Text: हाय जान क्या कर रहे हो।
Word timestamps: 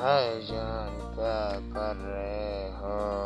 हाय 0.00 0.40
जान 0.40 1.14
क्या 1.14 1.60
कर 1.72 1.96
रहे 1.96 2.70
हो। 2.72 3.19